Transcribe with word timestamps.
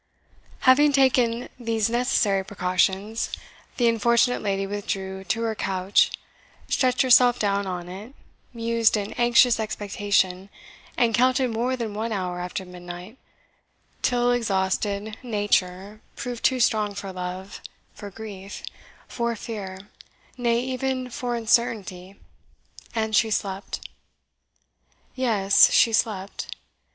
Having 0.61 0.93
taken 0.93 1.47
these 1.59 1.87
necessary 1.87 2.43
precautions, 2.43 3.29
the 3.77 3.87
unfortunate 3.87 4.41
lady 4.41 4.65
withdrew 4.65 5.23
to 5.25 5.41
her 5.43 5.53
couch, 5.53 6.09
stretched 6.67 7.03
herself 7.03 7.37
down 7.37 7.67
on 7.67 7.87
it, 7.87 8.15
mused 8.51 8.97
in 8.97 9.13
anxious 9.13 9.59
expectation, 9.59 10.49
and 10.97 11.13
counted 11.13 11.51
more 11.51 11.75
than 11.75 11.93
one 11.93 12.11
hour 12.11 12.39
after 12.39 12.65
midnight, 12.65 13.19
till 14.01 14.31
exhausted 14.31 15.17
nature 15.21 16.01
proved 16.15 16.43
too 16.43 16.59
strong 16.59 16.95
for 16.95 17.13
love, 17.13 17.61
for 17.93 18.09
grief, 18.09 18.63
for 19.07 19.35
fear, 19.35 19.87
nay, 20.35 20.59
even 20.61 21.11
for 21.11 21.35
uncertainty, 21.35 22.15
and 22.95 23.15
she 23.15 23.29
slept. 23.29 23.87
Yes, 25.13 25.69
she 25.71 25.93
slept. 25.93 26.47